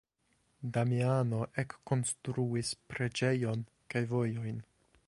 [0.77, 3.65] Damiano ekkonstruis preĝejon
[3.95, 4.63] kaj vojojn.